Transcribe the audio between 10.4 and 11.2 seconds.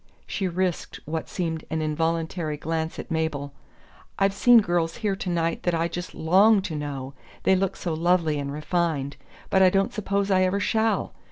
ever shall.